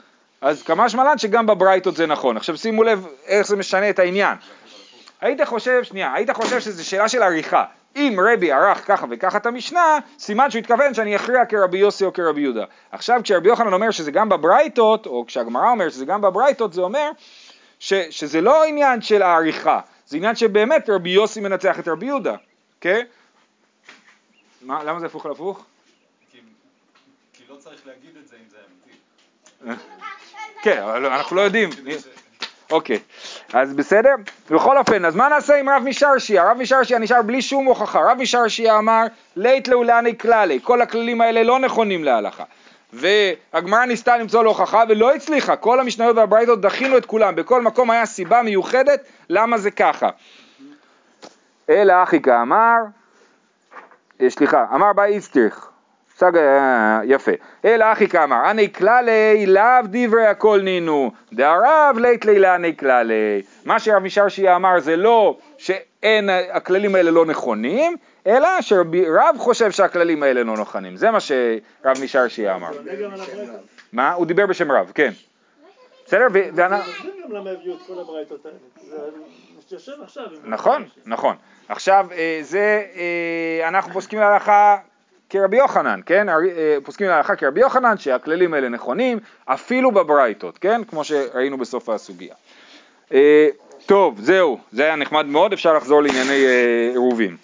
[0.41, 2.37] אז כמשמע לן שגם בברייתות זה נכון.
[2.37, 4.37] עכשיו שימו לב איך זה משנה את העניין.
[5.21, 7.63] היית חושב, שנייה, היית חושב שזו שאלה של עריכה.
[7.95, 12.13] אם רבי ערך ככה וככה את המשנה, סימן שהוא התכוון שאני אכריע כרבי יוסי או
[12.13, 12.65] כרבי יהודה.
[12.91, 17.11] עכשיו כשרבי יוחנן אומר שזה גם בברייתות, או כשהגמרא אומר שזה גם בברייתות, זה אומר
[17.79, 22.35] ש, שזה לא עניין של העריכה, זה עניין שבאמת רבי יוסי מנצח את רבי יהודה,
[22.81, 23.05] כן?
[24.61, 25.65] מה, למה זה הפוך על הפוך?
[26.31, 26.37] כי,
[27.33, 28.57] כי לא צריך להגיד את זה אם זה
[29.65, 29.81] אמיתי.
[30.61, 31.69] כן, אבל אנחנו לא יודעים.
[32.71, 32.99] אוקיי,
[33.53, 34.15] אז בסדר?
[34.49, 36.51] בכל אופן, אז מה נעשה עם רב משרשיה?
[36.51, 37.99] רב משרשיה נשאר בלי שום הוכחה.
[38.11, 39.03] רב משרשיה אמר,
[39.35, 42.43] לית לאולני כללי, כל הכללים האלה לא נכונים להלכה.
[42.93, 47.91] והגמרא ניסתה למצוא לו הוכחה ולא הצליחה, כל המשניות והברייתות דחינו את כולם, בכל מקום
[47.91, 50.09] היה סיבה מיוחדת למה זה ככה.
[51.69, 52.77] אלא אחי כאמר,
[54.21, 55.70] אה, סליחה, אמר באי איסטריך,
[56.21, 56.37] סג...
[56.37, 57.31] אה, יפה.
[57.65, 63.41] אלא אחי כאמר, אני כללי לאו דברי הכל נינו, דהרב לית לילני כללי.
[63.65, 70.23] מה שרב משרשיה אמר זה לא שאין, הכללים האלה לא נכונים, אלא שרב חושב שהכללים
[70.23, 70.97] האלה לא נכונים.
[70.97, 72.71] זה מה שרב משרשיה אמר.
[73.93, 74.13] מה?
[74.13, 75.11] הוא דיבר בשם רב, כן.
[76.05, 76.27] בסדר?
[80.43, 81.35] נכון, נכון.
[81.69, 84.77] עכשיו, אה, זה, אה, אנחנו פוסקים להלכה
[85.31, 86.29] כרבי יוחנן, כן?
[86.29, 86.35] אה,
[86.83, 90.81] פוסקים להלכה כרבי יוחנן שהכללים האלה נכונים, אפילו בברייתות, כן?
[90.83, 92.33] כמו שראינו בסוף הסוגיה.
[93.13, 93.47] אה,
[93.85, 97.37] טוב, זהו, זה היה נחמד מאוד, אפשר לחזור לענייני אה, עירובים.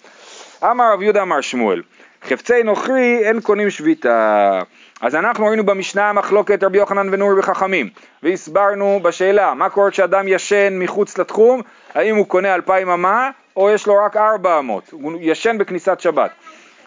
[0.62, 1.82] אמר רב יהודה אמר שמואל,
[2.28, 4.60] חפצי נוכרי אין קונים שביתה.
[5.00, 7.88] אז אנחנו ראינו במשנה מחלוקת רבי יוחנן ונורי וחכמים,
[8.22, 11.62] והסברנו בשאלה מה קורה כשאדם ישן מחוץ לתחום,
[11.94, 16.30] האם הוא קונה אלפיים אמה או יש לו רק ארבע אמות, הוא ישן בכניסת שבת.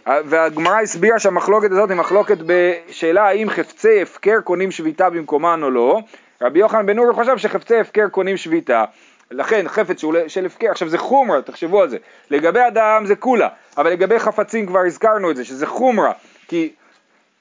[0.08, 6.00] והגמרא הסבירה שהמחלוקת הזאת היא מחלוקת בשאלה האם חפצי הפקר קונים שביתה במקומן או לא.
[6.42, 8.86] רבי יוחנן בן נורי חושב שחפצי הפקר קונים שביתה.
[9.32, 11.98] לכן חפץ שהוא של הפקר, עכשיו זה חומרה, תחשבו על זה,
[12.30, 16.12] לגבי אדם זה כולה, אבל לגבי חפצים כבר הזכרנו את זה, שזה חומרה,
[16.48, 16.74] כי,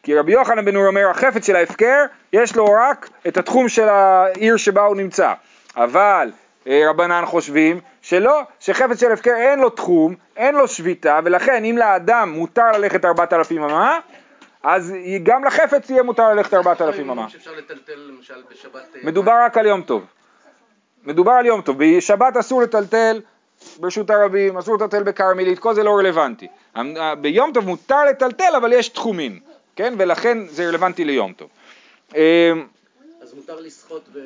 [0.03, 3.89] כי רבי יוחנן בן נור אומר החפץ של ההפקר יש לו רק את התחום של
[3.89, 5.33] העיר שבה הוא נמצא,
[5.77, 6.31] אבל
[6.67, 11.79] אה, רבנן חושבים שלא, שחפץ של הפקר אין לו תחום, אין לו שביתה, ולכן אם
[11.79, 13.99] לאדם מותר ללכת ארבעת אלפים אמה,
[14.63, 17.27] אז גם לחפץ יהיה מותר ללכת ארבעת אלפים אמה.
[17.27, 20.05] אה, מדובר רק על יום טוב.
[21.05, 23.21] מדובר על יום טוב, בשבת אסור לטלטל
[23.81, 26.49] ברשות הרבים, אסור לטלטל בכרמלית, כל זה לא רלוונטי.
[27.21, 29.41] ביום טוב מותר לטלטל אבל יש תחומים,
[29.77, 29.95] כן?
[29.99, 31.49] ולכן זה רלוונטי ליום טוב.
[32.17, 32.53] אה,
[33.23, 34.23] אז מותר לשחות ב- אה,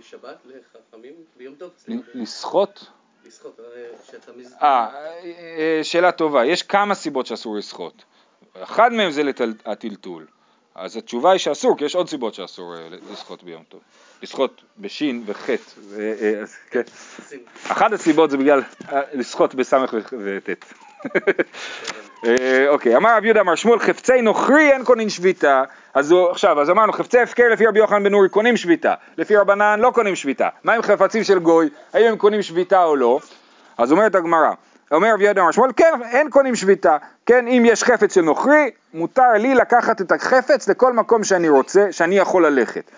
[0.00, 1.14] בשבת לחכמים?
[1.36, 1.70] ביום טוב?
[1.78, 2.10] סליחה.
[2.14, 2.90] לשחות?
[3.24, 4.54] לשחות, הרי שאתה מז...
[4.62, 4.88] אה,
[5.24, 6.44] אה, שאלה טובה.
[6.44, 8.04] יש כמה סיבות שאסור לשחות.
[8.54, 9.22] אחד מהם זה
[9.64, 10.26] הטלטול.
[10.74, 13.80] אז התשובה היא שאסור, כי יש עוד סיבות שאסור אה, לשחות ביום טוב.
[14.22, 15.62] לשחות בשין וחטא.
[15.98, 16.82] אה, אה, כן.
[17.68, 18.62] אחת הסיבות זה בגלל
[19.12, 20.64] לשחות בסמך וטית.
[22.68, 25.62] אוקיי, אמר רב יהודה אמר שמואל חפצי נוכרי אין קונים שביתה.
[25.94, 29.80] אז עכשיו, אז אמרנו חפצי הפקר לפי רבי יוחנן בן נורי קונים שביתה, לפי רבנן
[29.80, 30.48] לא קונים שביתה.
[30.64, 33.18] מה עם חפצים של גוי, האם הם קונים שביתה או לא?
[33.78, 34.52] אז אומרת הגמרא,
[34.92, 39.32] אומר רבי יהודה שמואל, כן, אין קונים שביתה, כן, אם יש חפץ של נוכרי, מותר
[39.32, 42.90] לי לקחת את החפץ לכל מקום שאני רוצה, שאני יכול ללכת.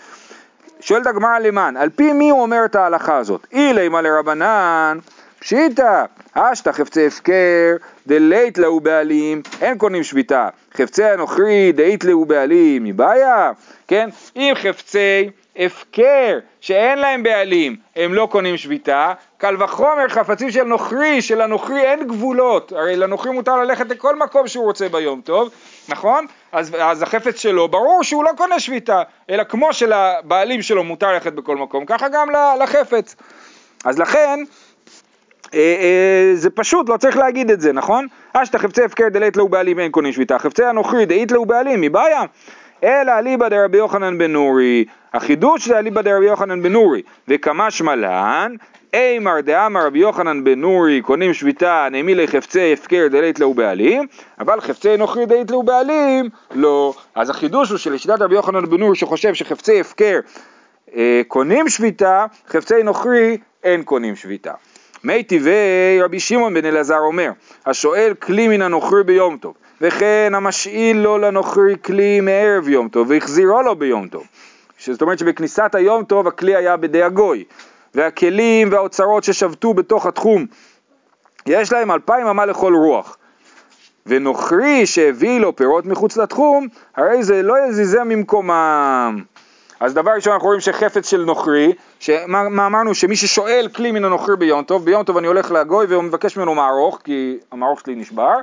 [0.81, 3.47] שואלת הגמרא למען, על פי מי הוא אומר את ההלכה הזאת?
[3.53, 4.99] אילי מה לרבנן,
[5.39, 7.77] פשיטא, אשתא חפצי הפקר,
[8.07, 10.49] דלית להו בעלים, אין קונים שביתה.
[10.75, 13.53] חפצי הנוכרי, דאית להו בעלים, מבעיה,
[13.89, 14.09] כן?
[14.37, 21.23] אם חפצי הפקר, שאין להם בעלים, הם לא קונים שביתה, קל וחומר חפצים של נוכרי,
[21.23, 25.51] שלנוכרי אין גבולות, הרי לנוכרי מותר ללכת לכל מקום שהוא רוצה ביום טוב,
[25.89, 26.27] נכון?
[26.53, 31.33] אז, אז החפץ שלו, ברור שהוא לא קונה שביתה, אלא כמו שלבעלים שלו מותר ללכת
[31.33, 32.29] בכל מקום, ככה גם
[32.63, 33.17] לחפץ.
[33.85, 34.45] אז לכן,
[35.55, 38.07] אה, אה, זה פשוט, לא צריך להגיד את זה, נכון?
[38.33, 42.23] אשתא חפצי הפקר דלית להו בעלים אין קונים שביתה, חפצי הנוכרי דאית להו בעלים, מבעיה.
[42.85, 48.55] אלא אליבא דרבי יוחנן בן נורי, החידוש זה אליבא דרבי יוחנן בן נורי, וכמה שמלן,
[48.95, 54.07] אימר דאמר רבי יוחנן בן נורי, קונים שביתה, נעמי לחפצי הפקר דלית להו בעלים,
[54.41, 56.95] אבל חפצי נוכרי דלית להו בעלים, לא.
[57.15, 60.21] אז החידוש הוא שלשיטת רבי יוחנן בן נורי שחושב שחפצי הפקר
[60.97, 64.53] אה, קונים שביתה, חפצי נוכרי אין קונים שביתה.
[65.05, 67.31] מי טבעי רבי שמעון בן אלעזר אומר,
[67.67, 73.63] השואל כלי מן הנוכרי ביום טוב, וכן המשאיל לו לנוכרי כלי מערב יום טוב, והחזירו
[73.63, 74.27] לו ביום טוב.
[74.87, 77.45] זאת אומרת שבכניסת היום טוב הכלי היה בידי הגוי,
[77.95, 80.47] והכלים והאוצרות ששבתו בתוך התחום,
[81.47, 83.17] יש להם אלפיים אמה לכל רוח.
[84.07, 89.23] ונוכרי שהביא לו פירות מחוץ לתחום, הרי זה לא יזיזה ממקומם.
[89.81, 92.95] אז דבר ראשון אנחנו רואים שחפץ של נוכרי, שמה מה אמרנו?
[92.95, 96.55] שמי ששואל כלי מן הנוכרי ביום טוב, ביום טוב אני הולך לגוי והוא מבקש ממנו
[96.55, 98.35] מערוך, כי המערוך שלי נשבר,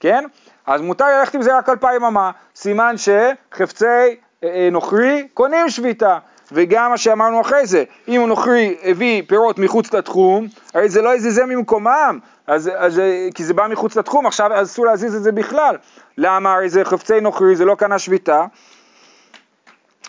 [0.00, 0.24] כן?
[0.66, 4.08] אז מותר ללכת עם זה רק אלפיים אמה, סימן שחפצי אה,
[4.44, 6.18] אה, נוכרי קונים שביתה.
[6.54, 11.14] וגם מה שאמרנו אחרי זה, אם הוא נוכרי הביא פירות מחוץ לתחום, הרי זה לא
[11.14, 13.02] יזיזה ממקומם, אז, אז,
[13.34, 15.76] כי זה בא מחוץ לתחום, עכשיו אסור להזיז את זה בכלל.
[16.18, 16.52] למה?
[16.52, 18.44] הרי זה חפצי נוכרי, זה לא קנה שביתה.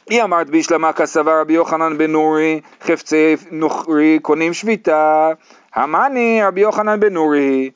[0.10, 5.29] היא אמרת בישלמה כסבר רבי יוחנן בן נורי, חפצי נוכרי קונים שביתה,
[5.75, 7.71] המאני רבי יוחנן בן נורי,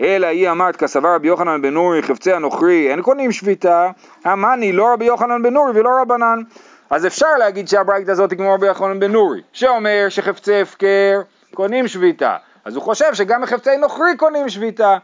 [0.00, 3.90] אלא היא אמרת כסבר רבי יוחנן בן נורי, חפצי הנוכרי אין קונים שביתה,
[4.24, 6.42] המאני לא רבי יוחנן בן נורי ולא רבנן.
[6.90, 11.20] אז אפשר להגיד שהברייתא הזאת היא כמו רבי יוחנן בן נורי, שאומר שחפצי הפקר
[11.54, 14.98] קונים שביתה, אז הוא חושב שגם מחפצי נוכרי קונים שביתה.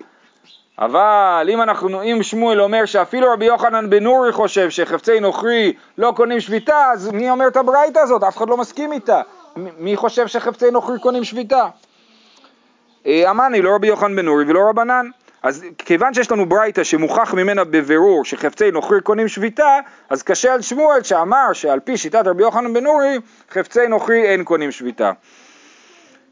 [0.78, 6.12] אבל אם אנחנו, אם שמואל אומר שאפילו רבי יוחנן בן נורי חושב שחפצי נוכרי לא
[6.16, 8.22] קונים שביתה, אז מי אומר את הברייתא הזאת?
[8.22, 9.22] אף אחד לא מסכים איתה.
[9.56, 11.66] מי חושב שחפצי נוכרי קונים שביתה?
[13.06, 15.06] אה, אמרני, לא רבי יוחנן בן נורי ולא רבנן.
[15.42, 19.78] אז כיוון שיש לנו ברייתא שמוכח ממנה בבירור שחפצי נוכרי קונים שביתה,
[20.10, 23.18] אז קשה על שמואל שאמר שעל פי שיטת רבי יוחנן בן נורי,
[23.50, 25.12] חפצי נוכרי אין קונים שביתה.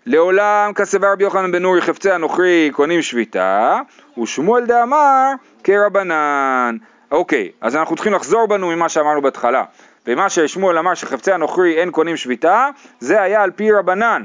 [0.07, 3.81] לעולם כסבר רבי יוחנן בן נורי חפצי הנוכרי קונים שביתה,
[4.23, 5.31] ושמואל דאמר
[5.65, 6.77] כרבנן.
[7.11, 9.65] אוקיי, אז אנחנו צריכים לחזור בנו ממה שאמרנו בהתחלה.
[10.07, 12.69] ומה ששמואל אמר שחפצי הנוכרי אין קונים שביתה,
[13.01, 14.25] זה היה על פי רבנן.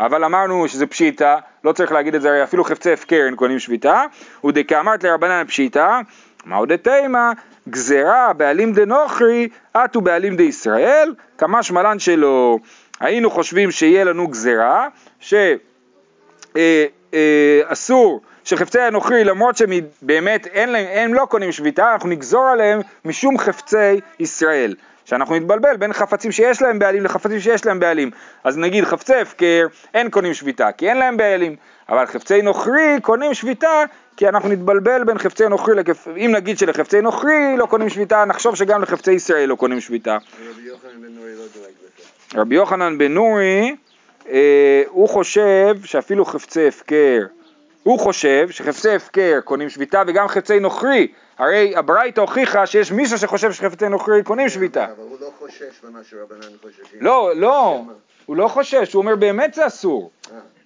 [0.00, 3.58] אבל אמרנו שזה פשיטה, לא צריך להגיד את זה, הרי אפילו חפצי הפקר אין קונים
[3.58, 4.04] שביתה,
[4.44, 6.00] ודכאמרת לרבנן פשיטה,
[6.44, 7.32] מהו דתימה,
[7.68, 12.58] גזרה בעלים דנוכרי, אטו בעלים דישראל, כמה שמלן שלו.
[13.00, 14.88] היינו חושבים שיהיה לנו גזרה,
[17.10, 19.70] שאסור שחפצי הנוכרי, למרות שהם
[20.02, 24.74] באמת אין להם, הם לא קונים שביתה, אנחנו נגזור עליהם משום חפצי ישראל.
[25.10, 28.10] שאנחנו נתבלבל בין חפצים שיש להם בעלים לחפצים שיש להם בעלים.
[28.44, 31.56] אז נגיד חפצי הפקר, אין קונים שביתה, כי אין להם בעלים.
[31.88, 33.84] אבל חפצי נוכרי קונים שביתה,
[34.16, 36.08] כי אנחנו נתבלבל בין חפצי נוכרי לכפ...
[36.16, 40.18] אם נגיד שלחפצי נוכרי לא קונים שביתה, נחשוב שגם לחפצי ישראל לא קונים שביתה.
[42.34, 47.20] רבי יוחנן בן נורי לא אה, הוא חושב שאפילו חפצי הפקר,
[47.82, 51.08] הוא חושב שחפצי הפקר קונים שביתה וגם חפצי נוכרי,
[51.40, 54.84] הרי הברייתא הוכיחה שיש מישהו שחושב שחפצי נוכרי קונים שביתה.
[54.84, 57.00] אבל הוא לא חושש ממה שרבנן חוששים.
[57.00, 57.82] לא, לא,
[58.26, 60.10] הוא לא חושש, הוא אומר באמת זה אסור,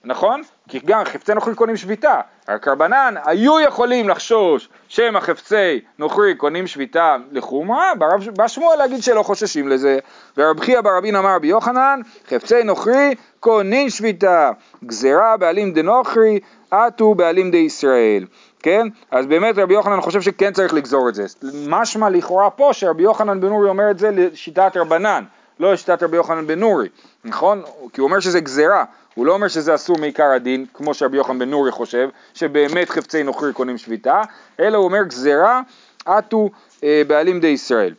[0.05, 0.43] נכון?
[0.69, 6.67] כי גם חפצי נוכרי קונים שביתה, רק רבנן היו יכולים לחשוש שהם החפצי נוכרי קונים
[6.67, 7.93] שביתה לחומרה,
[8.37, 9.99] בא שמואל להגיד שלא חוששים לזה,
[10.37, 14.51] ורב חייא ברבין אמר רבי יוחנן, חפצי נוכרי קונים שביתה,
[14.85, 18.27] גזירה בעלים דנוכרי, עטו בעלים דישראל,
[18.65, 18.89] כן?
[19.11, 21.25] אז באמת רבי יוחנן חושב שכן צריך לגזור את זה,
[21.69, 25.25] משמע לכאורה פה שרבי יוחנן בן נורי אומר את זה לשיטת רבנן,
[25.61, 26.89] לא לשיטת רבי יוחנן בן נורי,
[27.25, 27.63] נכון?
[27.93, 31.39] כי הוא אומר שזה גזירה, הוא לא אומר שזה אסור מעיקר הדין, כמו שרבי יוחנן
[31.39, 34.23] בן נורי חושב, שבאמת חפצי נוכרי קונים שביתה,
[34.61, 35.61] אלא הוא אומר גזירה,
[36.07, 36.51] עטו
[36.85, 37.95] אה, בעלים די ישראל.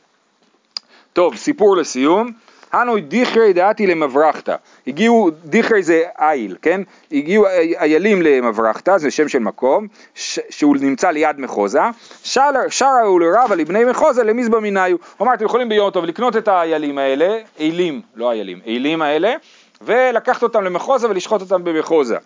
[1.13, 2.31] טוב, סיפור לסיום.
[2.75, 4.55] הנו דיכרי דעתי למברכתא.
[4.87, 6.81] הגיעו, דיכרי זה איל, כן?
[7.11, 7.47] הגיעו
[7.79, 11.79] איילים למברכתא, זה שם של מקום, ש, שהוא נמצא ליד מחוזה.
[12.23, 14.97] שר- שרו לרבה לבני מחוזה למזבא מניו.
[15.17, 19.33] הוא אמר, אתם יכולים ביום טוב לקנות את האיילים האלה, אילים, לא איילים, אילים האלה,
[19.81, 22.17] ולקחת אותם למחוזה ולשחוט אותם במחוזה.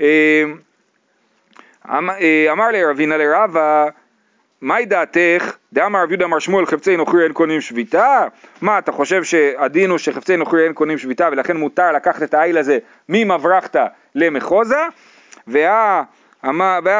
[0.00, 0.06] אמ-
[1.88, 3.86] אה, אמר לי רבינה לרבה,
[4.60, 5.56] מהי דעתך?
[5.72, 8.26] דאמר רב יהודה אמר שמואל חפצי נוכרי אין קונים שביתה?
[8.60, 12.58] מה אתה חושב שהדין הוא שחפצי נוכרי אין קונים שביתה ולכן מותר לקחת את העיל
[12.58, 14.82] הזה ממברכתא למחוזה?
[15.46, 16.02] והיה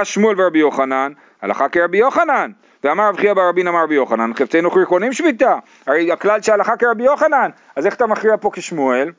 [0.05, 2.51] שמואל ורבי יוחנן הלכה כרבי יוחנן
[2.85, 6.77] ואמר רב חייא בר רבין אמר רבי יוחנן חפצי נוכרי קונים שביתה הרי הכלל שהלכה
[6.77, 9.13] כרבי יוחנן אז איך אתה מכריע פה כשמואל?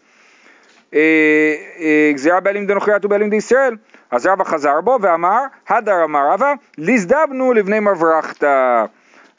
[0.94, 1.00] אה,
[1.80, 3.76] אה, גזירה בעלים דנוכריית ובעלים דישראל.
[4.12, 8.86] אז רבא חזר בו ואמר, הדר אמר רבא, ליזדבנו לבני מברכתא.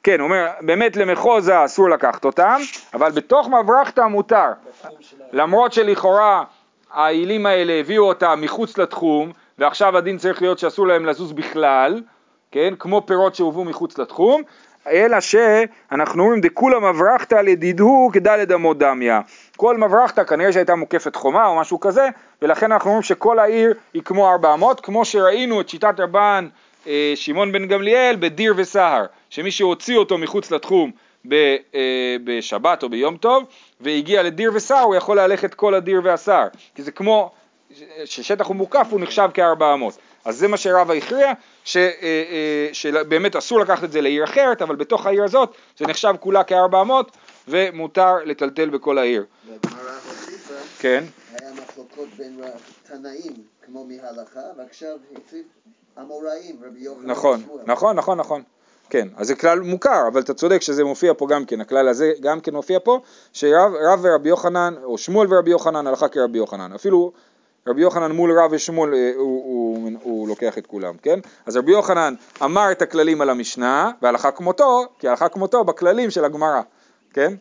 [0.02, 2.56] כן, הוא אומר, באמת למחוזה אסור לקחת אותם,
[2.94, 4.52] אבל בתוך מברכתא מותר.
[5.32, 6.44] למרות שלכאורה
[6.92, 12.02] העילים האלה הביאו אותם מחוץ לתחום, ועכשיו הדין צריך להיות שאסור להם לזוז בכלל,
[12.50, 14.42] כן, כמו פירות שהובאו מחוץ לתחום,
[14.86, 19.14] אלא שאנחנו אומרים דכולה מברכתא לדידהו כדלת אמות דמיא.
[19.60, 22.08] כל מברכתא כנראה שהייתה מוקפת חומה או משהו כזה,
[22.42, 26.48] ולכן אנחנו אומרים שכל העיר היא כמו ארבע אמות, כמו שראינו את שיטת רבן
[26.86, 30.90] אה, שמעון בן גמליאל בדיר וסהר, שמי שהוציא אותו מחוץ לתחום
[31.28, 31.34] ב,
[31.74, 33.44] אה, בשבת או ביום טוב,
[33.80, 37.30] והגיע לדיר וסהר, הוא יכול ללכת כל הדיר והסהר, כי זה כמו,
[38.04, 39.98] ששטח הוא מוקף הוא נחשב כארבע אמות.
[40.24, 41.32] אז זה מה שרבא הכריע,
[41.64, 45.86] ש, אה, אה, שבאמת אסור לקחת את זה לעיר אחרת, אבל בתוך העיר הזאת זה
[45.86, 47.16] נחשב כולה כארבע אמות,
[47.50, 49.24] ומותר לטלטל בכל העיר.
[50.78, 52.40] כן, היה מחלוקות בין
[52.82, 53.32] תנאים
[53.66, 55.46] כמו מהלכה, ועכשיו הוסיף
[56.00, 57.42] אמוראים, רבי יוחנן נכון.
[57.66, 58.42] נכון, נכון, נכון.
[58.90, 62.12] כן, אז זה כלל מוכר, אבל אתה צודק שזה מופיע פה גם כן, הכלל הזה
[62.20, 63.00] גם כן מופיע פה,
[63.32, 66.72] שרב רב ורבי יוחנן, או שמואל ורבי יוחנן, הלכה כרבי יוחנן.
[66.72, 67.12] אפילו
[67.66, 71.18] רבי יוחנן מול רב ושמואל אה, הוא, הוא, הוא לוקח את כולם, כן?
[71.46, 76.24] אז רבי יוחנן אמר את הכללים על המשנה, והלכה כמותו, כי הלכה כמותו בכללים של
[76.24, 76.60] הגמרא,
[77.12, 77.34] כן?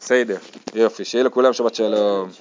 [0.00, 0.36] בסדר,
[0.74, 2.30] יופי, שיהיה לכולם שבת שלום.